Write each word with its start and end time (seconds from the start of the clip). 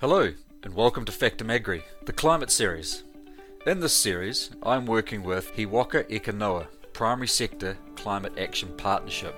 Hello, 0.00 0.32
and 0.62 0.74
welcome 0.74 1.04
to 1.06 1.10
Factum 1.10 1.50
Agri, 1.50 1.82
the 2.04 2.12
climate 2.12 2.52
series. 2.52 3.02
In 3.66 3.80
this 3.80 3.92
series, 3.92 4.50
I'm 4.62 4.86
working 4.86 5.24
with 5.24 5.50
He 5.56 5.66
Waka 5.66 6.04
Eke 6.08 6.32
Noa, 6.32 6.68
Primary 6.92 7.26
Sector 7.26 7.76
Climate 7.96 8.38
Action 8.38 8.68
Partnership, 8.76 9.34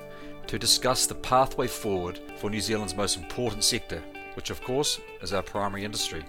to 0.46 0.58
discuss 0.58 1.06
the 1.06 1.14
pathway 1.14 1.66
forward 1.66 2.20
for 2.36 2.50
New 2.50 2.60
Zealand's 2.60 2.94
most 2.94 3.16
important 3.16 3.64
sector, 3.64 4.02
which 4.34 4.50
of 4.50 4.60
course 4.60 5.00
is 5.22 5.32
our 5.32 5.42
primary 5.42 5.82
industry. 5.82 6.22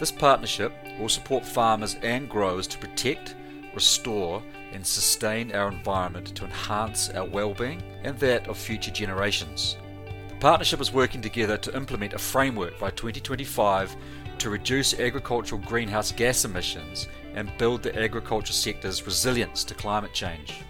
This 0.00 0.10
partnership 0.10 0.72
will 0.98 1.08
support 1.08 1.46
farmers 1.46 1.94
and 2.02 2.28
growers 2.28 2.66
to 2.66 2.78
protect, 2.78 3.36
restore, 3.76 4.42
and 4.72 4.84
sustain 4.84 5.54
our 5.54 5.68
environment 5.68 6.34
to 6.34 6.46
enhance 6.46 7.10
our 7.10 7.26
well-being 7.26 7.80
and 8.02 8.18
that 8.18 8.48
of 8.48 8.58
future 8.58 8.90
generations 8.90 9.76
partnership 10.42 10.80
is 10.80 10.92
working 10.92 11.22
together 11.22 11.56
to 11.56 11.76
implement 11.76 12.14
a 12.14 12.18
framework 12.18 12.76
by 12.80 12.90
2025 12.90 13.94
to 14.38 14.50
reduce 14.50 14.98
agricultural 14.98 15.62
greenhouse 15.64 16.10
gas 16.10 16.44
emissions 16.44 17.06
and 17.36 17.56
build 17.58 17.80
the 17.80 17.96
agriculture 17.96 18.52
sector's 18.52 19.06
resilience 19.06 19.62
to 19.62 19.72
climate 19.72 20.12
change. 20.12 20.64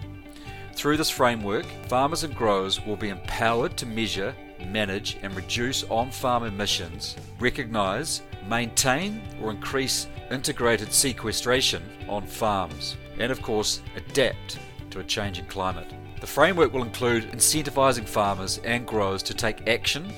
Through 0.75 0.99
this 0.99 1.09
framework, 1.09 1.65
farmers 1.89 2.23
and 2.23 2.37
growers 2.37 2.85
will 2.85 2.97
be 2.97 3.09
empowered 3.09 3.79
to 3.79 3.87
measure, 3.87 4.35
manage, 4.67 5.17
and 5.23 5.35
reduce 5.35 5.85
on 5.85 6.11
farm 6.11 6.45
emissions, 6.45 7.17
recognise, 7.41 8.21
maintain, 8.47 9.23
or 9.41 9.53
increase 9.53 10.07
integrated 10.31 10.93
sequestration 10.93 11.83
on 12.11 12.27
farms, 12.27 12.99
and 13.19 13.33
of 13.33 13.41
course, 13.41 13.81
adapt 13.97 14.59
to 14.91 15.01
a 15.01 15.05
changing 15.05 15.47
climate. 15.47 15.95
The 16.23 16.29
framework 16.29 16.73
will 16.73 16.85
include 16.85 17.33
incentivising 17.33 18.07
farmers 18.07 18.59
and 18.59 18.87
growers 18.87 19.25
to 19.25 19.35
take 19.35 19.69
action 19.69 20.09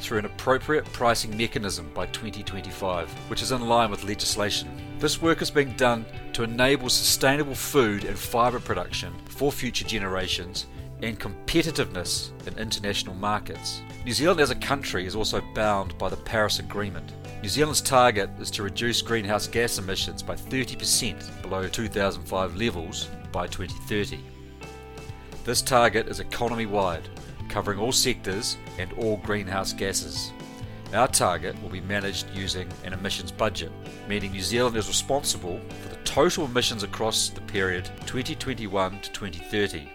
through 0.00 0.20
an 0.20 0.24
appropriate 0.24 0.86
pricing 0.86 1.36
mechanism 1.36 1.90
by 1.92 2.06
2025, 2.06 3.10
which 3.28 3.42
is 3.42 3.52
in 3.52 3.68
line 3.68 3.90
with 3.90 4.04
legislation. 4.04 4.70
This 4.98 5.20
work 5.20 5.42
is 5.42 5.50
being 5.50 5.74
done 5.74 6.06
to 6.32 6.44
enable 6.44 6.88
sustainable 6.88 7.54
food 7.54 8.04
and 8.04 8.18
fibre 8.18 8.58
production 8.58 9.12
for 9.26 9.52
future 9.52 9.84
generations 9.84 10.64
and 11.02 11.20
competitiveness 11.20 12.30
in 12.46 12.58
international 12.58 13.14
markets. 13.14 13.82
New 14.06 14.12
Zealand 14.12 14.40
as 14.40 14.50
a 14.50 14.54
country 14.54 15.04
is 15.04 15.14
also 15.14 15.42
bound 15.54 15.96
by 15.98 16.08
the 16.08 16.16
Paris 16.16 16.58
Agreement. 16.58 17.12
New 17.42 17.50
Zealand's 17.50 17.82
target 17.82 18.30
is 18.40 18.50
to 18.52 18.62
reduce 18.62 19.02
greenhouse 19.02 19.46
gas 19.46 19.76
emissions 19.76 20.22
by 20.22 20.36
30% 20.36 21.42
below 21.42 21.68
2005 21.68 22.56
levels 22.56 23.10
by 23.30 23.46
2030. 23.46 24.39
This 25.42 25.62
target 25.62 26.08
is 26.08 26.20
economy 26.20 26.66
wide, 26.66 27.08
covering 27.48 27.78
all 27.78 27.92
sectors 27.92 28.58
and 28.78 28.92
all 28.92 29.16
greenhouse 29.18 29.72
gases. 29.72 30.32
Our 30.92 31.08
target 31.08 31.60
will 31.62 31.70
be 31.70 31.80
managed 31.80 32.28
using 32.34 32.68
an 32.84 32.92
emissions 32.92 33.32
budget, 33.32 33.72
meaning 34.06 34.32
New 34.32 34.42
Zealand 34.42 34.76
is 34.76 34.86
responsible 34.88 35.58
for 35.80 35.88
the 35.88 36.02
total 36.04 36.44
emissions 36.44 36.82
across 36.82 37.30
the 37.30 37.40
period 37.42 37.86
2021 38.06 39.00
to 39.00 39.10
2030. 39.12 39.88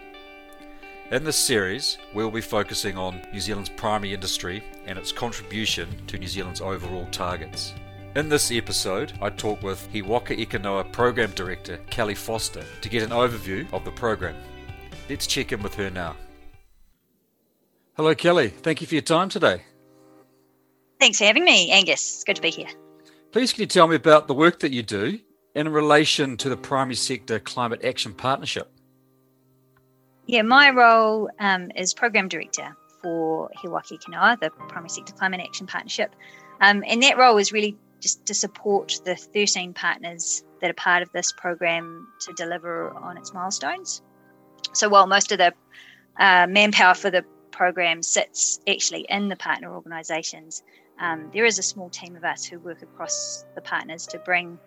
In 1.12 1.22
this 1.22 1.36
series, 1.36 1.98
we 2.12 2.24
will 2.24 2.32
be 2.32 2.40
focusing 2.40 2.98
on 2.98 3.22
New 3.32 3.38
Zealand's 3.38 3.68
primary 3.68 4.14
industry 4.14 4.64
and 4.86 4.98
its 4.98 5.12
contribution 5.12 5.88
to 6.08 6.18
New 6.18 6.26
Zealand's 6.26 6.60
overall 6.60 7.06
targets. 7.12 7.72
In 8.16 8.28
this 8.28 8.50
episode, 8.50 9.12
I 9.22 9.30
talk 9.30 9.62
with 9.62 9.86
He 9.92 10.02
Waka 10.02 10.32
Eke 10.32 10.60
Program 10.90 11.30
Director 11.32 11.76
Kelly 11.88 12.16
Foster 12.16 12.64
to 12.80 12.88
get 12.88 13.04
an 13.04 13.10
overview 13.10 13.72
of 13.72 13.84
the 13.84 13.92
program. 13.92 14.34
Let's 15.08 15.26
check 15.26 15.52
in 15.52 15.62
with 15.62 15.74
her 15.76 15.90
now. 15.90 16.16
Hello, 17.96 18.14
Kelly. 18.14 18.48
Thank 18.48 18.80
you 18.80 18.86
for 18.86 18.94
your 18.94 19.02
time 19.02 19.28
today. 19.28 19.62
Thanks 21.00 21.18
for 21.18 21.24
having 21.24 21.44
me, 21.44 21.70
Angus. 21.70 22.16
It's 22.16 22.24
good 22.24 22.36
to 22.36 22.42
be 22.42 22.50
here. 22.50 22.68
Please, 23.32 23.52
can 23.52 23.62
you 23.62 23.66
tell 23.66 23.86
me 23.86 23.96
about 23.96 24.28
the 24.28 24.34
work 24.34 24.60
that 24.60 24.72
you 24.72 24.82
do 24.82 25.18
in 25.54 25.68
relation 25.68 26.36
to 26.38 26.48
the 26.48 26.56
Primary 26.56 26.94
Sector 26.94 27.38
Climate 27.40 27.84
Action 27.84 28.12
Partnership? 28.12 28.70
Yeah, 30.26 30.42
my 30.42 30.70
role 30.70 31.30
um, 31.38 31.70
is 31.76 31.94
Program 31.94 32.28
Director 32.28 32.76
for 33.02 33.50
He 33.60 33.68
Waka 33.68 33.94
Eke 33.94 34.08
Noa, 34.08 34.36
the 34.40 34.50
Primary 34.50 34.88
Sector 34.90 35.12
Climate 35.14 35.40
Action 35.40 35.66
Partnership. 35.66 36.14
Um, 36.60 36.82
and 36.86 37.02
that 37.02 37.16
role 37.16 37.38
is 37.38 37.52
really 37.52 37.76
just 38.00 38.26
to 38.26 38.34
support 38.34 39.00
the 39.04 39.16
13 39.16 39.72
partners 39.72 40.44
that 40.60 40.70
are 40.70 40.74
part 40.74 41.02
of 41.02 41.12
this 41.12 41.32
program 41.32 42.08
to 42.20 42.32
deliver 42.32 42.90
on 42.90 43.16
its 43.16 43.32
milestones. 43.32 44.02
So 44.72 44.88
while 44.88 45.06
most 45.06 45.32
of 45.32 45.38
the 45.38 45.54
uh, 46.18 46.46
manpower 46.48 46.94
for 46.94 47.10
the 47.10 47.24
program 47.50 48.02
sits 48.02 48.60
actually 48.68 49.06
in 49.08 49.28
the 49.28 49.36
partner 49.36 49.74
organisations, 49.74 50.62
um, 50.98 51.30
there 51.32 51.44
is 51.44 51.58
a 51.58 51.62
small 51.62 51.88
team 51.90 52.16
of 52.16 52.24
us 52.24 52.44
who 52.44 52.58
work 52.58 52.82
across 52.82 53.44
the 53.54 53.60
partners 53.60 54.06
to 54.08 54.18
bring 54.18 54.58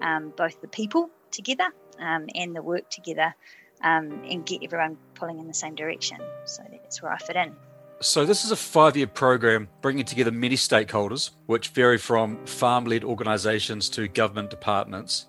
um, 0.00 0.32
both 0.36 0.60
the 0.60 0.68
people 0.68 1.10
together 1.30 1.68
um, 2.00 2.26
and 2.34 2.54
the 2.54 2.62
work 2.62 2.88
together 2.90 3.34
um, 3.82 4.22
and 4.28 4.44
get 4.46 4.62
everyone 4.62 4.96
pulling 5.14 5.38
in 5.38 5.46
the 5.46 5.54
same 5.54 5.74
direction. 5.74 6.18
So 6.44 6.62
that's 6.70 7.02
where 7.02 7.12
I 7.12 7.18
fit 7.18 7.36
in. 7.36 7.54
So, 8.00 8.26
this 8.26 8.44
is 8.44 8.50
a 8.50 8.56
five 8.56 8.94
year 8.94 9.06
program 9.06 9.68
bringing 9.80 10.04
together 10.04 10.30
many 10.30 10.56
stakeholders, 10.56 11.30
which 11.46 11.68
vary 11.68 11.96
from 11.96 12.44
farm 12.44 12.84
led 12.84 13.04
organisations 13.04 13.88
to 13.90 14.06
government 14.06 14.50
departments 14.50 15.24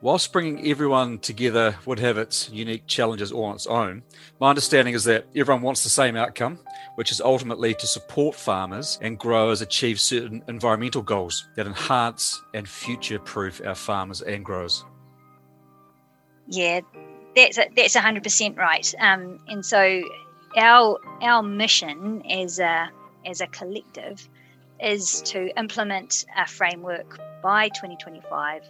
whilst 0.00 0.32
bringing 0.32 0.68
everyone 0.68 1.18
together 1.18 1.76
would 1.86 1.98
have 1.98 2.18
its 2.18 2.50
unique 2.50 2.86
challenges 2.86 3.32
all 3.32 3.44
on 3.44 3.54
its 3.54 3.66
own, 3.66 4.02
my 4.40 4.50
understanding 4.50 4.94
is 4.94 5.04
that 5.04 5.26
everyone 5.34 5.62
wants 5.62 5.82
the 5.82 5.88
same 5.88 6.16
outcome, 6.16 6.58
which 6.96 7.10
is 7.10 7.20
ultimately 7.20 7.74
to 7.74 7.86
support 7.86 8.34
farmers 8.34 8.98
and 9.02 9.18
growers 9.18 9.60
achieve 9.60 10.00
certain 10.00 10.42
environmental 10.48 11.02
goals 11.02 11.48
that 11.56 11.66
enhance 11.66 12.42
and 12.54 12.68
future 12.68 13.18
proof 13.18 13.60
our 13.64 13.74
farmers 13.74 14.22
and 14.22 14.44
growers. 14.44 14.84
Yeah, 16.48 16.80
that's 17.34 17.58
that's 17.76 17.96
hundred 17.96 18.22
percent 18.22 18.56
right. 18.56 18.94
Um, 19.00 19.40
and 19.48 19.64
so 19.64 20.02
our 20.56 20.98
our 21.22 21.42
mission 21.42 22.22
as 22.30 22.58
a 22.58 22.90
as 23.24 23.40
a 23.40 23.46
collective 23.48 24.28
is 24.80 25.22
to 25.22 25.48
implement 25.58 26.24
a 26.36 26.46
framework 26.46 27.18
by 27.42 27.68
2025 27.68 28.62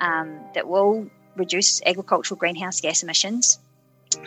um, 0.00 0.38
that 0.54 0.68
will 0.68 1.08
reduce 1.36 1.80
agricultural 1.82 2.38
greenhouse 2.38 2.80
gas 2.80 3.02
emissions 3.02 3.58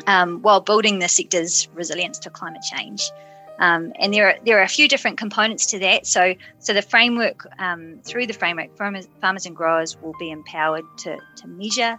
um, 0.07 0.41
while 0.41 0.61
building 0.61 0.99
the 0.99 1.07
sector's 1.07 1.67
resilience 1.73 2.19
to 2.19 2.29
climate 2.29 2.61
change. 2.61 3.11
Um, 3.59 3.93
and 3.99 4.11
there 4.11 4.27
are 4.27 4.35
there 4.43 4.59
are 4.59 4.63
a 4.63 4.67
few 4.67 4.87
different 4.87 5.17
components 5.17 5.67
to 5.67 5.79
that. 5.79 6.07
So 6.07 6.33
so 6.59 6.73
the 6.73 6.81
framework 6.81 7.45
um, 7.59 7.99
through 8.03 8.25
the 8.27 8.33
framework, 8.33 8.75
farmers, 8.75 9.07
farmers 9.19 9.45
and 9.45 9.55
growers 9.55 9.97
will 10.01 10.15
be 10.19 10.31
empowered 10.31 10.85
to 10.99 11.17
to 11.37 11.47
measure, 11.47 11.97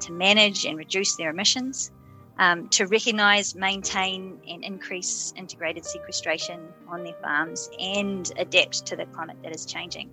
to 0.00 0.12
manage 0.12 0.64
and 0.64 0.76
reduce 0.76 1.14
their 1.14 1.30
emissions, 1.30 1.92
um, 2.38 2.68
to 2.70 2.86
recognise, 2.86 3.54
maintain 3.54 4.40
and 4.48 4.64
increase 4.64 5.32
integrated 5.36 5.84
sequestration 5.84 6.60
on 6.88 7.04
their 7.04 7.14
farms, 7.22 7.70
and 7.78 8.32
adapt 8.36 8.86
to 8.86 8.96
the 8.96 9.06
climate 9.06 9.36
that 9.44 9.54
is 9.54 9.64
changing. 9.66 10.10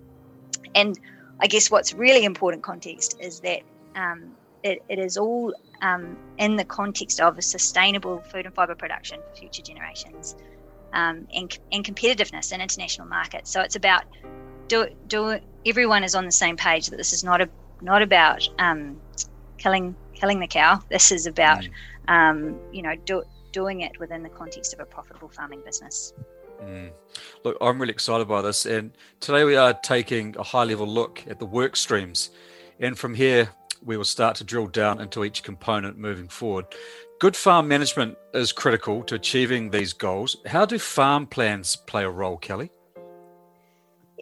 And 0.74 0.98
I 1.42 1.48
guess 1.48 1.70
what's 1.70 1.92
really 1.92 2.24
important 2.24 2.62
context 2.62 3.16
is 3.20 3.40
that 3.40 3.62
um, 3.96 4.30
it, 4.62 4.82
it 4.88 5.00
is 5.00 5.16
all 5.16 5.52
um, 5.82 6.16
in 6.38 6.56
the 6.56 6.64
context 6.64 7.20
of 7.20 7.36
a 7.36 7.42
sustainable 7.42 8.20
food 8.20 8.46
and 8.46 8.54
fibre 8.54 8.76
production 8.76 9.20
for 9.28 9.36
future 9.36 9.62
generations 9.62 10.36
um, 10.92 11.26
and, 11.34 11.58
and 11.72 11.84
competitiveness 11.84 12.52
in 12.52 12.60
international 12.60 13.08
markets. 13.08 13.50
So 13.50 13.60
it's 13.60 13.74
about 13.74 14.04
do, 14.68 14.86
do 15.08 15.40
everyone 15.66 16.04
is 16.04 16.14
on 16.14 16.24
the 16.26 16.32
same 16.32 16.56
page 16.56 16.86
that 16.86 16.96
this 16.96 17.12
is 17.12 17.24
not 17.24 17.40
a 17.40 17.48
not 17.80 18.00
about 18.00 18.48
um, 18.60 19.00
killing 19.58 19.96
killing 20.14 20.38
the 20.38 20.46
cow. 20.46 20.80
This 20.88 21.10
is 21.10 21.26
about 21.26 21.66
mm. 22.08 22.58
you 22.72 22.82
know 22.82 22.94
do, 23.04 23.24
doing 23.50 23.80
it 23.80 23.98
within 23.98 24.22
the 24.22 24.28
context 24.28 24.72
of 24.72 24.78
a 24.78 24.84
profitable 24.84 25.28
farming 25.28 25.62
business. 25.64 26.12
Mm. 26.62 26.90
Look, 27.44 27.56
I'm 27.60 27.80
really 27.80 27.92
excited 27.92 28.28
by 28.28 28.42
this. 28.42 28.66
And 28.66 28.92
today 29.20 29.44
we 29.44 29.56
are 29.56 29.74
taking 29.74 30.36
a 30.38 30.42
high 30.42 30.64
level 30.64 30.86
look 30.86 31.24
at 31.28 31.38
the 31.38 31.46
work 31.46 31.76
streams. 31.76 32.30
And 32.78 32.98
from 32.98 33.14
here, 33.14 33.50
we 33.84 33.96
will 33.96 34.04
start 34.04 34.36
to 34.36 34.44
drill 34.44 34.68
down 34.68 35.00
into 35.00 35.24
each 35.24 35.42
component 35.42 35.98
moving 35.98 36.28
forward. 36.28 36.66
Good 37.18 37.36
farm 37.36 37.68
management 37.68 38.16
is 38.34 38.52
critical 38.52 39.02
to 39.04 39.14
achieving 39.14 39.70
these 39.70 39.92
goals. 39.92 40.36
How 40.46 40.64
do 40.64 40.78
farm 40.78 41.26
plans 41.26 41.76
play 41.76 42.04
a 42.04 42.10
role, 42.10 42.36
Kelly? 42.36 42.70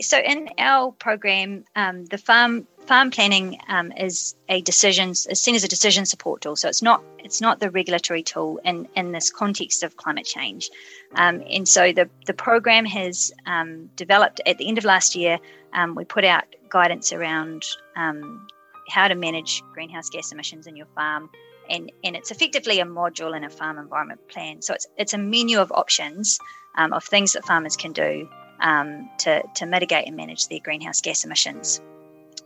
So, 0.00 0.18
in 0.18 0.48
our 0.58 0.92
program, 0.92 1.64
um, 1.76 2.06
the 2.06 2.16
farm 2.16 2.66
farm 2.86 3.10
planning 3.10 3.58
um, 3.68 3.92
is 3.92 4.34
a 4.48 4.60
decision 4.62 5.10
is 5.10 5.40
seen 5.40 5.54
as 5.54 5.64
a 5.64 5.68
decision 5.68 6.06
support 6.06 6.40
tool. 6.40 6.56
So 6.56 6.68
it's 6.68 6.82
not 6.82 7.02
it's 7.18 7.40
not 7.40 7.60
the 7.60 7.70
regulatory 7.70 8.22
tool 8.22 8.60
in 8.64 8.88
in 8.96 9.12
this 9.12 9.30
context 9.30 9.82
of 9.82 9.96
climate 9.96 10.26
change. 10.26 10.70
Um, 11.16 11.42
and 11.50 11.68
so 11.68 11.92
the 11.92 12.08
the 12.26 12.34
program 12.34 12.84
has 12.84 13.32
um, 13.46 13.90
developed 13.96 14.40
at 14.46 14.58
the 14.58 14.68
end 14.68 14.78
of 14.78 14.84
last 14.84 15.16
year. 15.16 15.38
Um, 15.72 15.94
we 15.94 16.04
put 16.04 16.24
out 16.24 16.44
guidance 16.68 17.12
around 17.12 17.64
um, 17.96 18.46
how 18.88 19.08
to 19.08 19.14
manage 19.14 19.62
greenhouse 19.72 20.08
gas 20.08 20.32
emissions 20.32 20.66
in 20.66 20.76
your 20.76 20.86
farm. 20.94 21.30
And, 21.68 21.92
and 22.02 22.16
it's 22.16 22.32
effectively 22.32 22.80
a 22.80 22.84
module 22.84 23.36
in 23.36 23.44
a 23.44 23.50
farm 23.50 23.78
environment 23.78 24.26
plan. 24.28 24.60
So 24.60 24.74
it's, 24.74 24.88
it's 24.96 25.14
a 25.14 25.18
menu 25.18 25.60
of 25.60 25.70
options 25.70 26.38
um, 26.76 26.92
of 26.92 27.04
things 27.04 27.32
that 27.34 27.44
farmers 27.44 27.76
can 27.76 27.92
do 27.92 28.28
um, 28.60 29.08
to, 29.18 29.42
to 29.54 29.66
mitigate 29.66 30.08
and 30.08 30.16
manage 30.16 30.48
their 30.48 30.58
greenhouse 30.58 31.00
gas 31.00 31.24
emissions. 31.24 31.80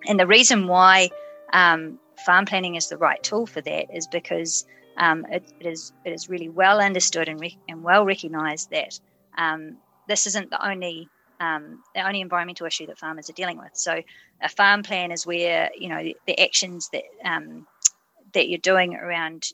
And 0.07 0.21
the 0.21 0.27
reason 0.27 0.67
why 0.67 1.09
farm 1.53 2.45
planning 2.47 2.75
is 2.75 2.89
the 2.89 2.99
right 2.99 3.23
tool 3.23 3.47
for 3.47 3.63
that 3.63 3.95
is 3.95 4.07
because 4.07 4.67
um, 4.97 5.27
it, 5.31 5.45
it 5.61 5.67
is 5.67 5.93
it 6.05 6.13
is 6.13 6.29
really 6.29 6.49
well 6.49 6.81
understood 6.81 7.29
and, 7.29 7.41
re- 7.41 7.59
and 7.69 7.83
well 7.83 8.05
recognised 8.05 8.71
that 8.71 8.99
um, 9.37 9.79
this 10.09 10.27
isn't 10.27 10.51
the 10.51 10.67
only 10.67 11.09
um, 11.41 11.83
the 11.95 12.07
only 12.07 12.21
environmental 12.21 12.67
issue 12.67 12.87
that 12.87 12.99
farmers 12.99 13.29
are 13.29 13.35
dealing 13.35 13.59
with. 13.59 13.71
So 13.75 14.03
a 14.41 14.49
farm 14.49 14.83
plan 14.83 15.11
is 15.11 15.27
where 15.27 15.71
you 15.77 15.89
know 15.89 16.03
the, 16.03 16.17
the 16.27 16.41
actions 16.41 16.89
that 16.93 17.03
um, 17.25 17.67
that 18.33 18.49
you're 18.49 18.59
doing 18.59 18.95
around 18.95 19.45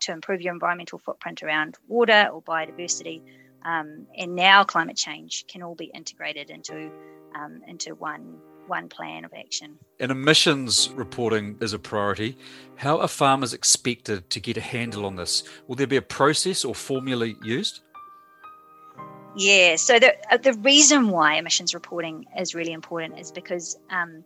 to 0.00 0.12
improve 0.12 0.40
your 0.40 0.52
environmental 0.52 0.98
footprint 0.98 1.42
around 1.42 1.76
water 1.88 2.28
or 2.32 2.42
biodiversity, 2.42 3.22
um, 3.64 4.06
and 4.16 4.34
now 4.34 4.64
climate 4.64 4.96
change 4.96 5.44
can 5.48 5.62
all 5.62 5.74
be 5.74 5.90
integrated 5.94 6.50
into 6.50 6.90
um, 7.34 7.60
into 7.66 7.94
one 7.94 8.38
one 8.68 8.88
plan 8.88 9.24
of 9.24 9.32
action. 9.34 9.78
And 10.00 10.10
emissions 10.10 10.90
reporting 10.90 11.56
is 11.60 11.72
a 11.72 11.78
priority. 11.78 12.36
How 12.76 13.00
are 13.00 13.08
farmers 13.08 13.52
expected 13.52 14.30
to 14.30 14.40
get 14.40 14.56
a 14.56 14.60
handle 14.60 15.06
on 15.06 15.16
this? 15.16 15.42
Will 15.66 15.76
there 15.76 15.86
be 15.86 15.96
a 15.96 16.02
process 16.02 16.64
or 16.64 16.74
formula 16.74 17.26
used? 17.42 17.80
Yeah, 19.36 19.76
so 19.76 19.98
the, 19.98 20.14
uh, 20.32 20.36
the 20.38 20.54
reason 20.54 21.10
why 21.10 21.34
emissions 21.34 21.74
reporting 21.74 22.26
is 22.36 22.54
really 22.54 22.72
important 22.72 23.18
is 23.18 23.30
because 23.30 23.78
um, 23.90 24.24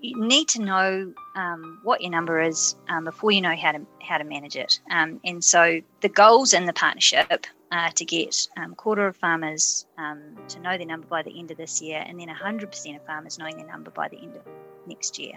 you 0.00 0.20
need 0.20 0.48
to 0.48 0.62
know 0.62 1.12
um, 1.34 1.80
what 1.82 2.00
your 2.00 2.10
number 2.10 2.40
is 2.40 2.76
um, 2.88 3.04
before 3.04 3.30
you 3.30 3.40
know 3.40 3.56
how 3.56 3.72
to 3.72 3.80
how 4.00 4.18
to 4.18 4.24
manage 4.24 4.56
it. 4.56 4.80
Um, 4.90 5.20
and 5.24 5.42
so 5.42 5.80
the 6.00 6.08
goals 6.08 6.52
in 6.52 6.66
the 6.66 6.72
partnership 6.72 7.46
are 7.76 7.90
to 7.92 8.04
get 8.04 8.48
um, 8.56 8.74
quarter 8.74 9.06
of 9.06 9.16
farmers 9.16 9.86
um, 9.98 10.36
to 10.48 10.60
know 10.60 10.76
their 10.76 10.86
number 10.86 11.06
by 11.06 11.22
the 11.22 11.38
end 11.38 11.50
of 11.50 11.56
this 11.56 11.80
year, 11.80 12.02
and 12.06 12.18
then 12.18 12.28
100% 12.28 12.96
of 12.96 13.06
farmers 13.06 13.38
knowing 13.38 13.56
their 13.56 13.66
number 13.66 13.90
by 13.90 14.08
the 14.08 14.18
end 14.18 14.36
of 14.36 14.42
next 14.86 15.18
year. 15.18 15.34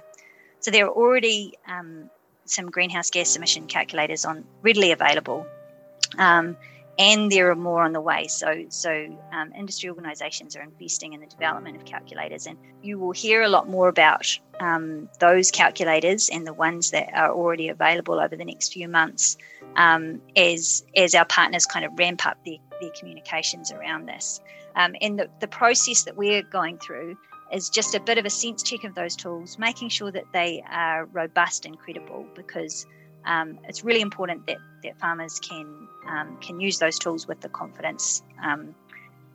So 0.60 0.72
there 0.72 0.86
are 0.86 0.92
already 0.92 1.54
um, 1.68 2.10
some 2.46 2.70
greenhouse 2.72 3.10
gas 3.10 3.36
emission 3.36 3.68
calculators 3.68 4.26
on 4.26 4.46
readily 4.62 4.92
available 4.92 5.46
and 7.00 7.32
there 7.32 7.50
are 7.50 7.56
more 7.56 7.82
on 7.82 7.94
the 7.94 8.02
way. 8.02 8.28
So, 8.28 8.66
so 8.68 9.18
um, 9.32 9.54
industry 9.58 9.90
organisations 9.90 10.58
are 10.58 10.62
investing 10.62 11.14
in 11.14 11.22
the 11.22 11.28
development 11.28 11.78
of 11.78 11.86
calculators, 11.86 12.46
and 12.46 12.58
you 12.82 13.00
will 13.00 13.14
hear 13.14 13.42
a 13.42 13.48
lot 13.48 13.70
more 13.70 13.88
about 13.88 14.38
um, 14.60 15.10
those 15.20 15.50
calculators 15.50 16.30
and 16.30 16.46
the 16.46 16.54
ones 16.54 16.92
that 16.92 17.10
are 17.14 17.32
already 17.32 17.70
available 17.70 18.20
over 18.20 18.36
the 18.36 18.44
next 18.44 18.74
few 18.74 18.90
months 18.90 19.38
um, 19.76 20.22
as 20.36 20.84
as 20.96 21.16
our 21.16 21.26
partners 21.26 21.66
kind 21.66 21.86
of 21.86 21.98
ramp 21.98 22.26
up 22.26 22.38
their, 22.46 22.58
their 22.82 22.92
communications 22.92 23.72
around 23.72 24.08
this. 24.08 24.42
Um, 24.76 24.96
and 25.02 25.20
the, 25.20 25.30
the 25.40 25.48
process 25.48 26.04
that 26.04 26.16
we're 26.16 26.44
going 26.44 26.78
through 26.78 27.18
is 27.52 27.70
just 27.70 27.96
a 27.96 28.00
bit 28.00 28.18
of 28.18 28.26
a 28.26 28.30
sense 28.30 28.62
check 28.62 28.84
of 28.84 28.96
those 28.96 29.16
tools, 29.16 29.58
making 29.58 29.90
sure 29.90 30.12
that 30.12 30.26
they 30.34 30.64
are 30.70 31.06
robust 31.06 31.66
and 31.66 31.78
credible 31.78 32.26
because 32.36 32.86
um, 33.26 33.60
it's 33.68 33.84
really 33.84 34.02
important 34.02 34.46
that, 34.48 34.58
that 34.84 35.00
farmers 35.00 35.40
can 35.40 35.88
um, 36.08 36.38
can 36.38 36.60
use 36.60 36.80
those 36.80 36.98
tools 36.98 37.28
with 37.28 37.42
the 37.42 37.50
confidence 37.50 38.24
um, 38.42 38.74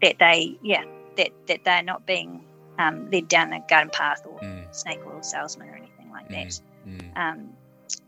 that 0.03 0.19
they 0.19 0.57
yeah 0.63 0.85
that 1.17 1.31
that 1.47 1.65
they're 1.65 1.83
not 1.83 2.07
being 2.07 2.45
um, 2.79 3.11
led 3.11 3.29
down 3.29 3.53
a 3.53 3.61
garden 3.69 3.91
path 3.91 4.23
or 4.27 4.39
mm. 4.41 4.75
snake 4.75 5.01
oil 5.07 5.23
salesman 5.23 5.69
or 5.69 5.77
anything 5.77 6.11
like 6.11 6.29
that. 6.29 6.61
Mm. 6.89 7.15
Mm. 7.15 7.49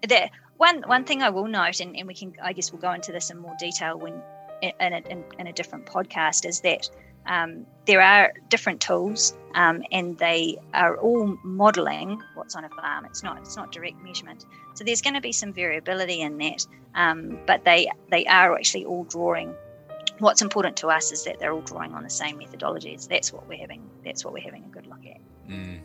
That 0.09 0.31
one 0.57 0.83
one 0.87 1.05
thing 1.05 1.23
I 1.23 1.31
will 1.31 1.47
note, 1.47 1.81
and, 1.81 1.97
and 1.97 2.07
we 2.07 2.15
can 2.15 2.35
I 2.43 2.53
guess 2.53 2.73
we'll 2.73 2.83
go 2.83 2.93
into 2.93 3.13
this 3.13 3.31
in 3.31 3.39
more 3.39 3.55
detail 3.59 3.99
when 3.99 4.23
in 4.63 4.93
a, 4.93 4.99
in, 5.11 5.25
in 5.39 5.47
a 5.47 5.53
different 5.53 5.87
podcast, 5.87 6.47
is 6.47 6.61
that 6.61 6.89
um, 7.27 7.67
there 7.87 8.01
are 8.01 8.33
different 8.49 8.81
tools, 8.81 9.37
um, 9.55 9.83
and 9.91 10.17
they 10.19 10.57
are 10.75 10.97
all 10.97 11.37
modelling 11.43 12.23
what's 12.35 12.55
on 12.55 12.65
a 12.65 12.69
farm. 12.69 13.05
It's 13.05 13.23
not 13.23 13.39
it's 13.39 13.57
not 13.57 13.73
direct 13.73 14.03
measurement. 14.03 14.47
So 14.75 14.85
there's 14.85 15.03
going 15.03 15.15
to 15.15 15.21
be 15.21 15.33
some 15.33 15.53
variability 15.53 16.21
in 16.21 16.39
that, 16.39 16.67
um, 16.95 17.39
but 17.47 17.65
they 17.65 17.91
they 18.11 18.25
are 18.27 18.55
actually 18.55 18.85
all 18.85 19.05
drawing. 19.05 19.55
What's 20.19 20.41
important 20.41 20.77
to 20.79 20.89
us 20.89 21.13
is 21.13 21.25
that 21.25 21.39
they're 21.39 21.53
all 21.53 21.61
drawing 21.61 21.93
on 21.93 22.03
the 22.03 22.11
same 22.11 22.39
methodologies. 22.39 23.09
That's 23.09 23.33
what 23.33 23.47
we're 23.49 23.59
having. 23.59 23.83
That's 24.05 24.25
what 24.25 24.33
we're 24.33 24.45
having 24.45 24.65
a 24.65 24.69
good 24.69 24.87
look 24.87 25.05
at. 25.05 25.21
Mm. 25.51 25.81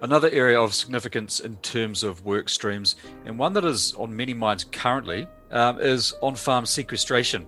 Another 0.00 0.30
area 0.30 0.60
of 0.60 0.74
significance 0.74 1.40
in 1.40 1.56
terms 1.56 2.02
of 2.02 2.24
work 2.24 2.48
streams, 2.48 2.96
and 3.24 3.38
one 3.38 3.52
that 3.54 3.64
is 3.64 3.94
on 3.94 4.14
many 4.14 4.34
minds 4.34 4.64
currently, 4.64 5.26
um, 5.50 5.80
is 5.80 6.14
on 6.22 6.34
farm 6.34 6.66
sequestration 6.66 7.46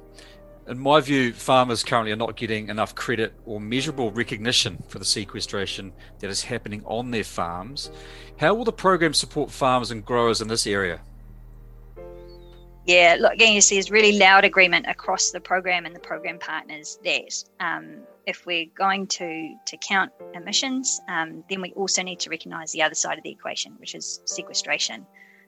in 0.70 0.78
my 0.78 1.00
view, 1.00 1.32
farmers 1.32 1.82
currently 1.82 2.12
are 2.12 2.16
not 2.16 2.36
getting 2.36 2.68
enough 2.68 2.94
credit 2.94 3.34
or 3.44 3.60
measurable 3.60 4.12
recognition 4.12 4.82
for 4.86 5.00
the 5.00 5.04
sequestration 5.04 5.92
that 6.20 6.30
is 6.30 6.44
happening 6.44 6.82
on 6.84 7.10
their 7.10 7.24
farms. 7.24 7.90
How 8.38 8.54
will 8.54 8.64
the 8.64 8.72
program 8.72 9.12
support 9.12 9.50
farmers 9.50 9.90
and 9.90 10.04
growers 10.04 10.40
in 10.40 10.46
this 10.46 10.68
area? 10.68 11.00
Yeah, 12.86 13.16
look, 13.20 13.34
again, 13.34 13.52
you 13.52 13.60
see, 13.60 13.76
there's 13.76 13.90
really 13.90 14.18
loud 14.18 14.44
agreement 14.44 14.86
across 14.88 15.30
the 15.30 15.40
program 15.40 15.84
and 15.84 15.94
the 15.94 16.00
program 16.00 16.38
partners 16.38 16.98
that 17.04 17.44
um, 17.60 17.98
if 18.26 18.46
we're 18.46 18.66
going 18.74 19.06
to 19.08 19.54
to 19.66 19.76
count 19.76 20.12
emissions, 20.34 21.00
um, 21.08 21.44
then 21.50 21.60
we 21.60 21.72
also 21.72 22.02
need 22.02 22.20
to 22.20 22.30
recognise 22.30 22.72
the 22.72 22.82
other 22.82 22.94
side 22.94 23.18
of 23.18 23.24
the 23.24 23.30
equation, 23.30 23.74
which 23.78 23.94
is 23.94 24.20
sequestration. 24.24 25.06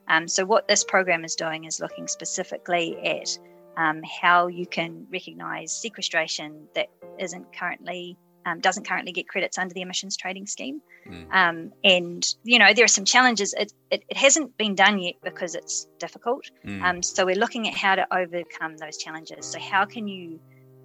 Um, 0.09 0.29
so, 0.29 0.45
what 0.45 0.69
this 0.69 0.85
program 0.85 1.25
is 1.25 1.35
doing 1.35 1.65
is 1.65 1.81
looking 1.81 2.07
specifically 2.07 2.99
at 3.05 3.39
um, 3.77 4.03
how 4.21 4.49
you 4.49 4.67
can 4.67 5.07
recognise 5.11 5.73
sequestration 5.73 6.69
that 6.75 6.89
isn't 7.19 7.57
currently 7.57 8.17
um, 8.45 8.61
doesn't 8.61 8.87
currently 8.87 9.13
get 9.13 9.29
credits 9.29 9.59
under 9.59 9.73
the 9.73 9.83
emissions 9.83 10.17
trading 10.17 10.47
scheme. 10.47 10.81
Mm. 11.09 11.33
Um, 11.33 11.73
and 11.85 12.27
you 12.43 12.59
know 12.59 12.73
there 12.75 12.85
are 12.85 12.89
some 12.89 13.05
challenges. 13.05 13.55
It, 13.55 13.73
it, 13.91 14.05
it, 14.09 14.17
hasn't 14.17 14.57
been 14.57 14.75
done 14.75 14.99
yet 14.99 15.15
because 15.23 15.55
it's 15.55 15.87
difficult. 15.99 16.51
Mm. 16.67 16.83
Um, 16.83 17.03
so 17.03 17.25
we're 17.25 17.37
looking 17.37 17.69
at 17.69 17.75
how 17.75 17.95
to 17.95 18.07
overcome 18.15 18.77
those 18.77 18.97
challenges. 18.97 19.47
So 19.47 19.59
how 19.59 19.85
can 19.85 20.09
you 20.09 20.41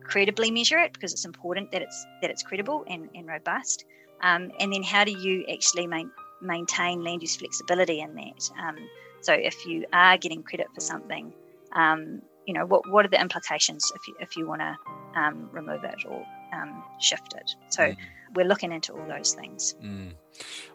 credibly 0.07 0.49
measure 0.51 0.79
it 0.79 0.93
because 0.93 1.13
it's 1.13 1.25
important 1.25 1.71
that 1.71 1.81
it's 1.81 2.05
that 2.21 2.31
it's 2.31 2.43
credible 2.43 2.83
and, 2.87 3.09
and 3.13 3.27
robust. 3.27 3.85
Um, 4.21 4.51
and 4.59 4.73
then 4.73 4.81
how 4.81 5.03
do 5.03 5.11
you 5.11 5.45
actually 5.51 5.85
main, 5.85 6.09
maintain 6.41 7.03
land 7.03 7.21
use 7.21 7.35
flexibility 7.35 7.99
in 7.99 8.15
that? 8.15 8.49
Um, 8.59 8.77
so 9.21 9.33
if 9.33 9.65
you 9.65 9.85
are 9.93 10.17
getting 10.17 10.41
credit 10.41 10.67
for 10.73 10.81
something, 10.81 11.33
um, 11.73 12.21
you 12.45 12.53
know 12.53 12.65
what 12.65 12.89
what 12.89 13.05
are 13.05 13.09
the 13.09 13.19
implications 13.19 13.91
if 13.95 14.07
you 14.07 14.15
if 14.19 14.37
you 14.37 14.47
want 14.47 14.61
to 14.61 14.75
um, 15.19 15.49
remove 15.51 15.83
it 15.83 16.05
or 16.07 16.25
um, 16.53 16.83
shift 16.99 17.33
it 17.33 17.55
so 17.69 17.83
mm. 17.83 17.97
we're 18.35 18.45
looking 18.45 18.71
into 18.71 18.93
all 18.93 19.07
those 19.07 19.33
things 19.33 19.75
mm. 19.83 20.11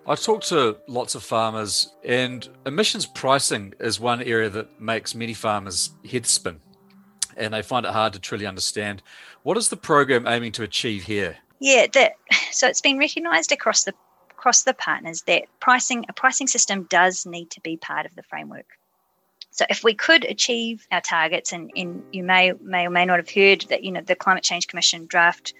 i 0.06 0.14
talked 0.14 0.48
to 0.48 0.76
lots 0.88 1.14
of 1.14 1.22
farmers 1.22 1.94
and 2.04 2.48
emissions 2.66 3.06
pricing 3.06 3.72
is 3.80 4.00
one 4.00 4.22
area 4.22 4.48
that 4.48 4.80
makes 4.80 5.14
many 5.14 5.34
farmers 5.34 5.90
head 6.10 6.26
spin 6.26 6.60
and 7.36 7.54
they 7.54 7.62
find 7.62 7.86
it 7.86 7.92
hard 7.92 8.12
to 8.12 8.18
truly 8.18 8.46
understand 8.46 9.02
what 9.42 9.56
is 9.56 9.68
the 9.68 9.76
program 9.76 10.26
aiming 10.26 10.52
to 10.52 10.62
achieve 10.62 11.04
here 11.04 11.36
yeah 11.60 11.86
that 11.92 12.12
so 12.50 12.66
it's 12.66 12.80
been 12.80 12.98
recognized 12.98 13.52
across 13.52 13.84
the 13.84 13.94
across 14.30 14.64
the 14.64 14.74
partners 14.74 15.22
that 15.22 15.44
pricing 15.60 16.04
a 16.08 16.12
pricing 16.12 16.48
system 16.48 16.84
does 16.90 17.24
need 17.24 17.50
to 17.50 17.60
be 17.60 17.76
part 17.76 18.06
of 18.06 18.14
the 18.16 18.22
framework 18.24 18.66
so 19.52 19.66
if 19.68 19.84
we 19.84 19.94
could 19.94 20.24
achieve 20.24 20.86
our 20.90 21.02
targets, 21.02 21.52
and, 21.52 21.70
and 21.76 22.02
you 22.10 22.24
may 22.24 22.52
may 22.62 22.86
or 22.86 22.90
may 22.90 23.04
not 23.04 23.18
have 23.18 23.30
heard 23.30 23.62
that 23.68 23.84
you 23.84 23.92
know 23.92 24.00
the 24.00 24.16
Climate 24.16 24.42
Change 24.42 24.66
Commission 24.66 25.06
draft 25.06 25.52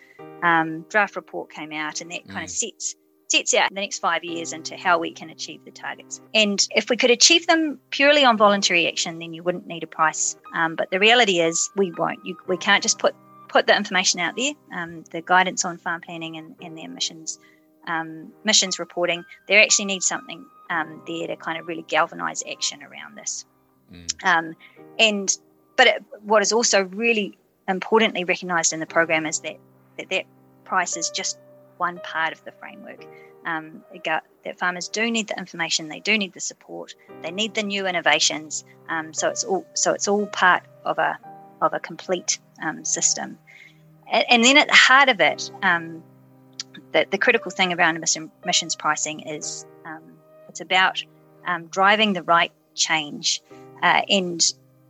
um, 0.43 0.87
draft 0.89 1.15
report 1.15 1.51
came 1.51 1.73
out, 1.73 2.01
and 2.01 2.11
that 2.11 2.27
mm. 2.27 2.31
kind 2.31 2.45
of 2.45 2.51
sets 2.51 2.97
sets 3.29 3.55
out 3.55 3.69
the 3.71 3.81
next 3.81 3.99
five 3.99 4.25
years 4.25 4.53
into 4.53 4.77
how 4.77 4.99
we 4.99 5.13
can 5.13 5.31
achieve 5.31 5.65
the 5.65 5.71
targets. 5.71 6.21
And 6.35 6.67
if 6.75 6.91
we 6.91 6.97
could 6.97 7.11
achieve 7.11 7.47
them 7.47 7.79
purely 7.91 8.25
on 8.25 8.37
voluntary 8.37 8.87
action, 8.87 9.19
then 9.19 9.33
you 9.33 9.43
wouldn't 9.43 9.67
need 9.67 9.83
a 9.83 9.87
price. 9.87 10.37
Um, 10.55 10.75
but 10.75 10.91
the 10.91 10.99
reality 10.99 11.41
is 11.41 11.71
we 11.77 11.93
won't. 11.93 12.25
You, 12.25 12.37
we 12.47 12.57
can't 12.57 12.83
just 12.83 12.99
put 12.99 13.15
put 13.49 13.67
the 13.67 13.77
information 13.77 14.21
out 14.21 14.37
there. 14.37 14.53
Um, 14.75 15.05
the 15.13 15.21
guidance 15.21 15.67
on 15.67 15.77
farm 15.77 16.01
planning 16.01 16.37
and, 16.39 16.57
and 16.63 16.77
the 16.77 16.83
emissions 16.83 17.39
um, 17.87 18.33
missions 18.45 18.79
reporting, 18.79 19.25
there 19.49 19.61
actually 19.61 19.87
needs 19.87 20.07
something 20.07 20.47
um, 20.71 21.03
there 21.07 21.27
to 21.27 21.37
kind 21.37 21.59
of 21.59 21.67
really 21.67 21.83
galvanise 21.83 22.43
action 22.51 22.83
around 22.83 23.17
this. 23.17 23.45
Mm. 23.93 24.25
Um, 24.25 24.57
and 24.99 25.37
but 25.77 25.87
it, 25.87 26.05
what 26.23 26.43
is 26.43 26.53
also 26.53 26.85
really 26.85 27.39
importantly 27.69 28.25
recognised 28.25 28.73
in 28.73 28.81
the 28.81 28.87
program 28.87 29.27
is 29.27 29.41
that, 29.41 29.57
that 29.99 30.11
that 30.11 30.27
price 30.65 30.97
is 30.97 31.11
just 31.11 31.39
one 31.77 32.01
part 32.05 32.33
of 32.33 32.45
the 32.45 32.53
framework. 32.53 33.07
Um, 33.45 33.83
got, 34.05 34.25
that 34.45 34.59
farmers 34.59 34.89
do 34.89 35.11
need 35.11 35.29
the 35.29 35.37
information, 35.37 35.89
they 35.89 35.99
do 36.01 36.17
need 36.17 36.33
the 36.33 36.41
support, 36.41 36.95
they 37.23 37.33
need 37.33 37.55
the 37.55 37.63
new 37.63 37.87
innovations. 37.87 38.65
Um, 38.89 39.13
so 39.13 39.29
it's 39.29 39.43
all 39.43 39.67
so 39.75 39.93
it's 39.93 40.07
all 40.07 40.27
part 40.27 40.63
of 40.85 40.99
a 40.99 41.19
of 41.61 41.75
a 41.75 41.81
complete 41.81 42.39
um, 42.63 42.85
system. 42.85 43.39
And, 44.11 44.25
and, 44.29 44.45
then 44.45 44.57
at 44.57 44.69
the 44.69 44.75
heart 44.75 45.09
of 45.09 45.21
it, 45.21 45.51
um, 45.63 46.03
the, 46.93 47.07
the 47.11 47.19
critical 47.19 47.51
thing 47.51 47.73
around 47.73 47.97
emissions 48.45 48.77
pricing 48.77 49.21
is 49.21 49.67
um, 49.85 50.03
it's 50.49 50.61
about 50.61 51.03
um, 51.47 51.67
driving 51.67 52.13
the 52.13 52.23
right 52.23 52.53
change 52.75 53.43
uh, 53.83 54.03
and 54.09 54.43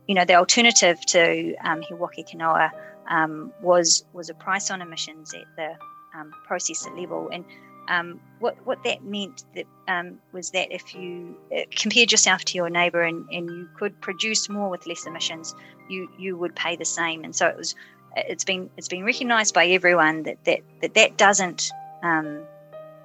you 0.07 0.15
know 0.15 0.25
the 0.25 0.35
alternative 0.35 0.99
to 1.07 1.55
um, 1.63 1.81
He 1.81 1.93
Waka 1.93 2.21
Eke 2.21 2.35
Noa 2.35 2.71
um, 3.09 3.51
was 3.61 4.05
was 4.13 4.29
a 4.29 4.33
price 4.33 4.71
on 4.71 4.81
emissions 4.81 5.33
at 5.33 5.45
the 5.55 5.75
um, 6.17 6.31
processor 6.47 6.97
level. 6.97 7.29
And 7.31 7.45
um, 7.87 8.19
what 8.39 8.55
what 8.65 8.83
that 8.83 9.03
meant 9.03 9.43
that 9.55 9.65
um, 9.87 10.19
was 10.31 10.51
that 10.51 10.71
if 10.71 10.95
you 10.95 11.35
uh, 11.55 11.61
compared 11.75 12.11
yourself 12.11 12.45
to 12.45 12.55
your 12.55 12.69
neighbour 12.69 13.01
and, 13.01 13.27
and 13.31 13.49
you 13.49 13.69
could 13.77 13.99
produce 14.01 14.49
more 14.49 14.69
with 14.69 14.87
less 14.87 15.05
emissions, 15.05 15.55
you 15.89 16.09
you 16.17 16.37
would 16.37 16.55
pay 16.55 16.75
the 16.75 16.85
same. 16.85 17.23
And 17.23 17.35
so 17.35 17.47
it 17.47 17.57
was 17.57 17.75
it's 18.15 18.43
been 18.43 18.69
it's 18.77 18.87
been 18.87 19.03
recognised 19.03 19.53
by 19.53 19.67
everyone 19.67 20.23
that 20.23 20.43
that 20.45 20.59
that, 20.81 20.93
that 20.93 21.17
doesn't 21.17 21.71
um, 22.03 22.43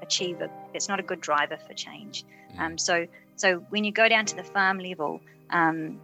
achieve 0.03 0.41
a 0.41 0.51
it's 0.75 0.89
not 0.89 1.01
a 1.01 1.03
good 1.03 1.21
driver 1.21 1.59
for 1.67 1.75
change. 1.75 2.25
Mm. 2.55 2.61
Um, 2.61 2.79
so 2.79 3.07
so 3.37 3.59
when 3.71 3.85
you 3.85 3.93
go 3.93 4.09
down 4.09 4.27
to 4.27 4.37
the 4.37 4.45
farm 4.45 4.79
level, 4.79 5.21
um, 5.51 6.01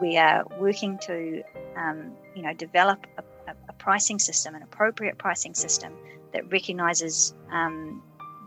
we 0.00 0.16
are 0.16 0.44
working 0.58 0.98
to 0.98 1.42
um, 1.76 2.12
you 2.34 2.42
know 2.42 2.54
develop 2.54 3.06
a, 3.18 3.52
a, 3.68 3.72
pricing 3.74 4.18
system, 4.18 4.54
an 4.54 4.62
appropriate 4.62 5.18
pricing 5.18 5.54
system 5.54 5.92
that 6.32 6.50
recognises 6.50 7.34
um, 7.50 8.02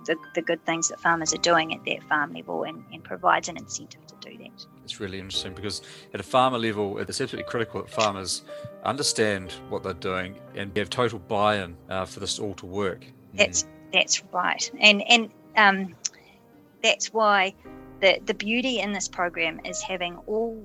the, 0.06 0.16
the 0.36 0.42
good 0.42 0.64
things 0.66 0.90
that 0.90 1.00
farmers 1.00 1.34
are 1.34 1.40
doing 1.40 1.74
at 1.74 1.84
their 1.86 2.02
farm 2.02 2.34
level 2.34 2.64
and, 2.64 2.84
and 2.92 3.04
provides 3.04 3.50
an 3.50 3.58
incentive 3.58 4.06
to 4.08 4.16
do 4.30 4.38
that. 4.38 4.66
It's 4.84 5.00
really 5.00 5.20
interesting 5.20 5.54
because 5.54 5.82
at 6.14 6.20
a 6.20 6.24
farmer 6.24 6.58
level, 6.58 6.98
it's 7.00 7.22
absolutely 7.22 7.50
critical 7.50 7.82
that 7.82 7.90
farmers 7.90 8.44
understand 8.84 9.52
what 9.70 9.84
they're 9.84 9.94
doing 9.94 10.40
and 10.56 10.76
have 10.78 10.90
total 10.90 11.20
buy-in 11.20 11.76
uh, 11.90 12.06
for 12.06 12.20
this 12.20 12.40
all 12.40 12.54
to 12.56 12.66
work. 12.66 13.06
That's 13.34 13.66
that's 13.92 14.24
right, 14.34 14.72
and 14.80 15.02
and 15.10 15.30
um, 15.56 15.96
that's 16.84 17.14
why 17.14 17.56
the 18.04 18.20
the 18.26 18.34
beauty 18.34 18.80
in 18.80 18.92
this 18.92 19.08
program 19.08 19.62
is 19.64 19.82
having 19.82 20.18
all 20.28 20.62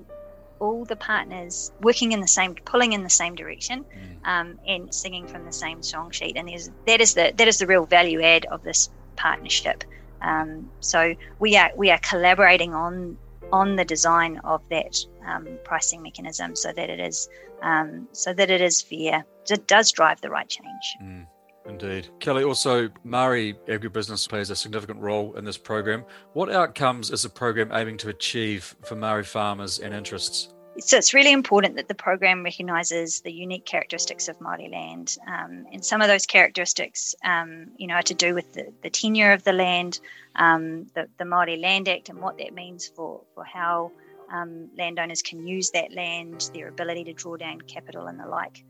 all 0.59 0.83
the 0.83 0.95
partners 0.95 1.71
working 1.79 2.11
in 2.11 2.19
the 2.19 2.27
same, 2.27 2.53
pulling 2.65 2.91
in 2.91 3.01
the 3.01 3.09
same 3.09 3.33
direction, 3.33 3.85
mm. 3.85 4.27
um, 4.27 4.59
and 4.67 4.93
singing 4.93 5.25
from 5.25 5.45
the 5.45 5.53
same 5.53 5.81
song 5.81 6.11
sheet. 6.11 6.35
And 6.35 6.49
there's 6.49 6.69
that 6.85 6.99
is 6.99 7.13
the 7.13 7.33
that 7.37 7.47
is 7.47 7.57
the 7.59 7.65
real 7.65 7.85
value 7.85 8.21
add 8.21 8.45
of 8.45 8.63
this 8.63 8.89
partnership. 9.15 9.85
Um, 10.21 10.69
so 10.81 11.15
we 11.39 11.55
are 11.55 11.71
we 11.77 11.89
are 11.91 11.99
collaborating 11.99 12.73
on 12.73 13.17
on 13.53 13.77
the 13.77 13.85
design 13.85 14.41
of 14.43 14.61
that 14.69 14.97
um, 15.25 15.47
pricing 15.63 16.01
mechanism 16.03 16.55
so 16.55 16.73
that 16.73 16.89
it 16.89 16.99
is 16.99 17.29
um, 17.63 18.07
so 18.11 18.33
that 18.33 18.49
it 18.51 18.61
is 18.61 18.81
fair. 18.81 19.25
It 19.49 19.65
does 19.65 19.91
drive 19.93 20.19
the 20.21 20.29
right 20.29 20.49
change. 20.49 20.85
Mm. 21.01 21.25
Indeed. 21.69 22.09
Kelly, 22.19 22.43
also, 22.43 22.89
Māori 23.05 23.55
Agribusiness 23.67 24.27
plays 24.27 24.49
a 24.49 24.55
significant 24.55 24.99
role 24.99 25.35
in 25.35 25.45
this 25.45 25.57
program. 25.57 26.03
What 26.33 26.51
outcomes 26.51 27.11
is 27.11 27.21
the 27.21 27.29
program 27.29 27.71
aiming 27.71 27.97
to 27.97 28.09
achieve 28.09 28.75
for 28.83 28.95
Māori 28.95 29.25
farmers 29.25 29.79
and 29.79 29.93
interests? 29.93 30.53
So 30.79 30.97
it's 30.97 31.13
really 31.13 31.31
important 31.31 31.75
that 31.75 31.87
the 31.87 31.95
program 31.95 32.43
recognises 32.43 33.21
the 33.21 33.31
unique 33.31 33.65
characteristics 33.65 34.27
of 34.27 34.39
Māori 34.39 34.71
land, 34.71 35.17
um, 35.27 35.65
and 35.71 35.83
some 35.83 36.01
of 36.01 36.07
those 36.07 36.25
characteristics, 36.25 37.15
um, 37.23 37.67
you 37.77 37.85
know, 37.85 37.95
are 37.95 38.03
to 38.03 38.13
do 38.13 38.33
with 38.33 38.53
the, 38.53 38.71
the 38.81 38.89
tenure 38.89 39.33
of 39.33 39.43
the 39.43 39.51
land, 39.53 39.99
um, 40.35 40.85
the, 40.95 41.07
the 41.17 41.25
Māori 41.25 41.61
Land 41.61 41.89
Act, 41.89 42.09
and 42.09 42.19
what 42.19 42.37
that 42.37 42.53
means 42.53 42.87
for 42.87 43.21
for 43.35 43.43
how 43.43 43.91
um, 44.31 44.69
landowners 44.77 45.21
can 45.21 45.45
use 45.45 45.71
that 45.71 45.93
land, 45.93 46.49
their 46.53 46.69
ability 46.69 47.03
to 47.05 47.13
draw 47.13 47.35
down 47.35 47.61
capital, 47.61 48.07
and 48.07 48.19
the 48.19 48.27
like. 48.27 48.63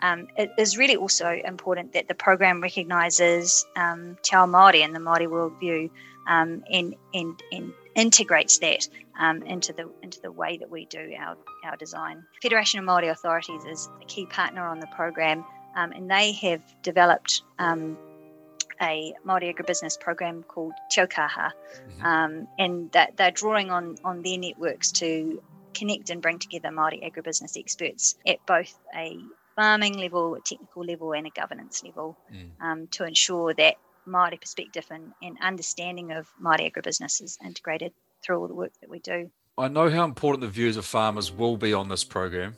Um, 0.00 0.28
it 0.36 0.50
is 0.58 0.76
really 0.76 0.96
also 0.96 1.30
important 1.44 1.92
that 1.94 2.08
the 2.08 2.14
program 2.14 2.60
recognises 2.60 3.66
um, 3.76 4.16
Te 4.22 4.36
Ao 4.36 4.46
Māori 4.46 4.84
and 4.84 4.94
the 4.94 5.00
Māori 5.00 5.26
worldview 5.26 5.90
um, 6.26 6.64
and, 6.70 6.94
and, 7.12 7.42
and 7.52 7.72
integrates 7.94 8.58
that 8.58 8.88
um, 9.18 9.42
into 9.42 9.72
the 9.72 9.88
into 10.02 10.20
the 10.20 10.32
way 10.32 10.56
that 10.58 10.70
we 10.70 10.86
do 10.86 11.12
our, 11.18 11.36
our 11.64 11.76
design. 11.76 12.24
Federation 12.42 12.80
of 12.80 12.86
Māori 12.86 13.10
Authorities 13.10 13.64
is 13.64 13.88
a 14.02 14.04
key 14.06 14.26
partner 14.26 14.66
on 14.66 14.80
the 14.80 14.88
program 14.88 15.44
um, 15.76 15.92
and 15.92 16.10
they 16.10 16.32
have 16.32 16.62
developed 16.82 17.42
um, 17.58 17.96
a 18.80 19.14
Māori 19.26 19.54
agribusiness 19.54 19.98
program 19.98 20.42
called 20.42 20.72
Te 20.90 21.02
Aukaha 21.02 21.50
mm-hmm. 21.50 22.06
um, 22.06 22.48
and 22.58 22.90
that 22.92 23.16
they're 23.16 23.30
drawing 23.30 23.70
on, 23.70 23.96
on 24.04 24.22
their 24.22 24.38
networks 24.38 24.90
to 24.92 25.42
connect 25.74 26.10
and 26.10 26.22
bring 26.22 26.38
together 26.38 26.68
Māori 26.68 27.02
agribusiness 27.04 27.58
experts 27.58 28.16
at 28.26 28.44
both 28.46 28.78
a 28.94 29.18
farming 29.56 29.98
level, 29.98 30.34
a 30.34 30.40
technical 30.40 30.84
level, 30.84 31.12
and 31.12 31.26
a 31.26 31.30
governance 31.30 31.82
level 31.82 32.16
mm. 32.32 32.50
um, 32.60 32.86
to 32.88 33.04
ensure 33.04 33.54
that 33.54 33.76
Māori 34.06 34.40
perspective 34.40 34.86
and, 34.90 35.12
and 35.22 35.36
understanding 35.40 36.12
of 36.12 36.28
Māori 36.42 36.70
agribusiness 36.70 37.22
is 37.22 37.38
integrated 37.44 37.92
through 38.22 38.40
all 38.40 38.48
the 38.48 38.54
work 38.54 38.72
that 38.80 38.90
we 38.90 38.98
do. 38.98 39.30
I 39.56 39.68
know 39.68 39.88
how 39.88 40.04
important 40.04 40.40
the 40.40 40.48
views 40.48 40.76
of 40.76 40.84
farmers 40.84 41.30
will 41.30 41.56
be 41.56 41.72
on 41.72 41.88
this 41.88 42.04
program. 42.04 42.56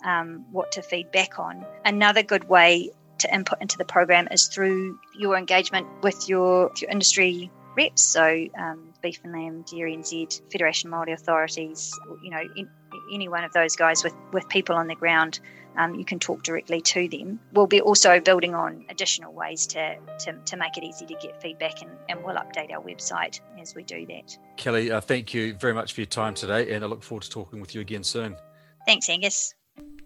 um, 0.05 0.45
what 0.53 0.73
to 0.73 0.83
feed 0.83 1.11
back 1.13 1.39
on. 1.39 1.65
Another 1.85 2.23
good 2.23 2.49
way 2.49 2.91
to 3.19 3.35
input 3.35 3.61
into 3.61 3.79
the 3.79 3.85
program 3.85 4.29
is 4.31 4.49
through 4.49 4.99
your 5.19 5.37
engagement 5.37 5.87
with 6.03 6.29
your, 6.29 6.71
your 6.81 6.91
industry 6.91 7.51
reps, 7.77 8.03
so 8.03 8.47
um, 8.59 8.93
Beef 9.03 9.21
and 9.23 9.33
Lamb, 9.33 9.65
Dairy 9.71 9.97
NZ, 9.97 10.51
Federation 10.51 10.91
Māori 10.91 11.13
Authorities, 11.13 11.99
you 12.23 12.31
know, 12.31 12.43
in, 12.57 12.69
any 13.13 13.29
one 13.29 13.45
of 13.45 13.53
those 13.53 13.77
guys 13.77 14.03
with, 14.05 14.15
with 14.33 14.49
people 14.49 14.77
on 14.77 14.87
the 14.87 14.95
ground, 14.95 15.41
um, 15.77 15.95
you 15.95 16.05
can 16.05 16.19
talk 16.19 16.43
directly 16.43 16.81
to 16.81 17.09
them. 17.09 17.39
We'll 17.53 17.67
be 17.67 17.81
also 17.81 18.21
building 18.21 18.55
on 18.55 18.85
additional 18.89 19.33
ways 19.33 19.67
to, 19.69 19.97
to, 20.21 20.39
to 20.45 20.57
make 20.57 20.77
it 20.77 20.85
easy 20.85 21.07
to 21.07 21.15
get 21.15 21.41
feedback, 21.41 21.83
and, 21.83 21.91
and 22.09 22.23
we'll 22.25 22.37
update 22.37 22.73
our 22.73 22.83
website 22.83 23.41
as 23.61 23.75
we 23.75 23.83
do 23.83 24.07
that. 24.07 24.37
Kelly, 24.57 24.91
uh, 24.91 25.01
thank 25.01 25.35
you 25.35 25.55
very 25.55 25.75
much 25.75 25.93
for 25.93 26.01
your 26.01 26.07
time 26.07 26.35
today, 26.35 26.73
and 26.73 26.83
I 26.83 26.87
look 26.87 27.03
forward 27.03 27.23
to 27.25 27.31
talking 27.31 27.61
with 27.61 27.75
you 27.75 27.81
again 27.81 28.03
soon. 28.03 28.37
Thanks, 28.87 29.09
Angus. 29.09 29.55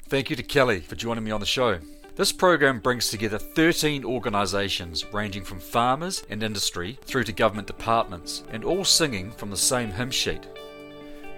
Thank 0.08 0.30
you 0.30 0.36
to 0.36 0.42
Kelly 0.42 0.80
for 0.80 0.96
joining 0.96 1.22
me 1.22 1.30
on 1.30 1.40
the 1.40 1.46
show. 1.46 1.78
This 2.16 2.32
program 2.32 2.80
brings 2.80 3.08
together 3.08 3.38
13 3.38 4.04
organisations 4.04 5.06
ranging 5.12 5.44
from 5.44 5.60
farmers 5.60 6.24
and 6.28 6.42
industry 6.42 6.98
through 7.02 7.24
to 7.24 7.32
government 7.32 7.66
departments, 7.66 8.42
and 8.50 8.64
all 8.64 8.84
singing 8.84 9.30
from 9.30 9.50
the 9.50 9.56
same 9.56 9.90
hymn 9.90 10.10
sheet. 10.10 10.46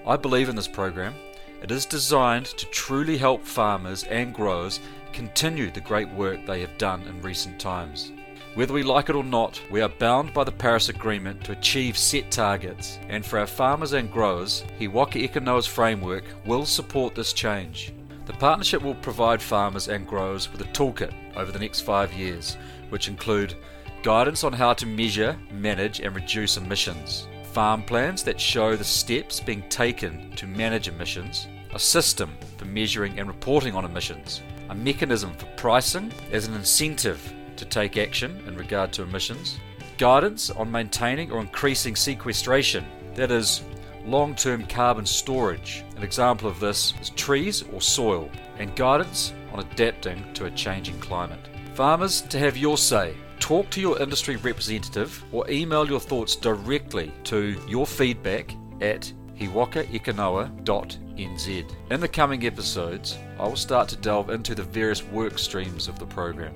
I 0.07 0.17
believe 0.17 0.49
in 0.49 0.57
this 0.57 0.67
program. 0.67 1.15
It 1.63 1.71
is 1.71 1.87
designed 1.87 2.47
to 2.47 2.67
truly 2.67 3.17
help 3.17 3.45
farmers 3.45 4.03
and 4.05 4.35
growers 4.35 4.81
continue 5.13 5.71
the 5.71 5.81
great 5.81 6.11
work 6.11 6.45
they 6.45 6.61
have 6.61 6.77
done 6.77 7.03
in 7.03 7.23
recent 7.23 7.61
times. 7.61 8.11
Whether 8.55 8.75
we 8.75 8.83
like 8.83 9.09
it 9.09 9.15
or 9.15 9.23
not, 9.23 9.63
we 9.71 9.81
are 9.81 9.89
bound 9.89 10.35
by 10.35 10.43
the 10.43 10.51
Paris 10.51 10.89
Agreement 10.89 11.45
to 11.45 11.53
achieve 11.53 11.97
set 11.97 12.33
targets, 12.33 12.99
and 13.09 13.25
for 13.25 13.39
our 13.39 13.47
farmers 13.47 13.93
and 13.93 14.11
growers, 14.11 14.65
He 14.77 14.89
Waka 14.89 15.19
Eke 15.19 15.65
framework 15.65 16.25
will 16.45 16.67
support 16.67 17.15
this 17.15 17.33
change. 17.33 17.95
The 18.27 18.33
partnership 18.33 18.83
will 18.83 18.97
provide 18.97 19.41
farmers 19.41 19.87
and 19.87 20.05
growers 20.07 20.51
with 20.51 20.63
a 20.63 20.73
toolkit 20.73 21.15
over 21.37 21.53
the 21.53 21.61
next 21.61 21.83
five 21.83 22.13
years, 22.13 22.57
which 22.91 23.07
include 23.07 23.55
guidance 24.03 24.43
on 24.43 24.53
how 24.53 24.73
to 24.75 24.85
measure, 24.85 25.39
manage, 25.53 26.01
and 26.01 26.15
reduce 26.15 26.57
emissions, 26.57 27.29
farm 27.53 27.83
plans 27.83 28.23
that 28.23 28.41
show 28.41 28.77
the 28.77 28.85
steps 28.85 29.39
being 29.39 29.63
taken 29.69 30.31
to 30.37 30.47
manage 30.47 30.89
emissions, 30.89 31.49
a 31.75 31.79
system 31.79 32.35
for 32.57 32.65
measuring 32.65 33.19
and 33.19 33.29
reporting 33.29 33.75
on 33.75 33.85
emissions, 33.85 34.41
a 34.71 34.75
mechanism 34.75 35.35
for 35.35 35.45
pricing 35.57 36.11
as 36.33 36.47
an 36.47 36.55
incentive 36.55 37.35
to 37.57 37.67
take 37.67 37.99
action 37.99 38.43
in 38.47 38.57
regard 38.57 38.91
to 38.91 39.03
emissions, 39.03 39.59
guidance 39.99 40.49
on 40.49 40.71
maintaining 40.71 41.31
or 41.31 41.41
increasing 41.41 41.95
sequestration, 41.95 42.87
that 43.15 43.31
is, 43.31 43.63
long 44.07 44.35
term 44.35 44.65
carbon 44.67 45.05
storage. 45.05 45.85
An 45.97 46.03
example 46.03 46.49
of 46.49 46.59
this 46.59 46.95
is 47.03 47.11
trees 47.11 47.65
or 47.71 47.83
soil, 47.83 48.31
and 48.57 48.75
guidance 48.75 49.35
on 49.53 49.61
adapting 49.61 50.33
to 50.33 50.47
a 50.47 50.51
changing 50.53 50.99
climate. 51.01 51.51
Farmers 51.75 52.23
to 52.23 52.39
have 52.39 52.57
your 52.57 52.79
say 52.79 53.15
talk 53.53 53.69
to 53.69 53.83
your 53.83 54.01
industry 54.01 54.37
representative 54.37 55.23
or 55.31 55.45
email 55.51 55.87
your 55.87 56.01
thoughts 56.01 56.37
directly 56.37 57.13
to 57.23 57.61
your 57.69 57.87
feedback 57.87 58.57
at 58.81 59.13
hewakaekenoa.nz. 59.39 61.75
In 61.91 62.01
the 62.01 62.09
coming 62.09 62.47
episodes, 62.47 63.19
I 63.39 63.47
will 63.47 63.57
start 63.57 63.91
to 63.91 63.97
delve 63.97 64.31
into 64.31 64.55
the 64.55 64.63
various 64.63 65.03
work 65.03 65.39
streams 65.39 65.87
of 65.87 65.99
the 65.99 66.07
program, 66.07 66.55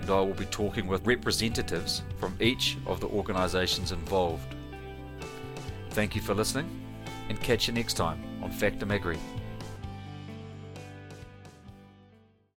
and 0.00 0.08
I 0.08 0.20
will 0.20 0.32
be 0.32 0.46
talking 0.46 0.86
with 0.86 1.06
representatives 1.06 2.00
from 2.18 2.34
each 2.40 2.78
of 2.86 3.00
the 3.00 3.08
organisations 3.08 3.92
involved. 3.92 4.54
Thank 5.90 6.16
you 6.16 6.22
for 6.22 6.32
listening, 6.32 6.70
and 7.28 7.38
catch 7.38 7.68
you 7.68 7.74
next 7.74 7.98
time 7.98 8.24
on 8.42 8.50
Factor 8.50 8.90
Agri. 8.90 9.18